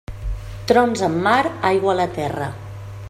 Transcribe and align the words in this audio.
Trons 0.71 1.03
en 1.09 1.19
mar, 1.27 1.43
aigua 1.73 1.93
a 1.95 1.97
la 2.01 2.09
terra. 2.17 2.49